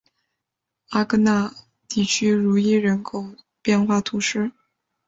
[0.89, 1.53] 阿戈讷
[1.87, 3.23] 地区茹伊人口
[3.61, 4.51] 变化图示